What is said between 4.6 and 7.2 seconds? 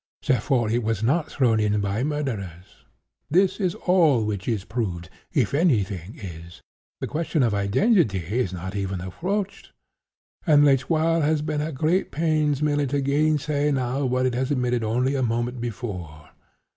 proved, if any thing is. The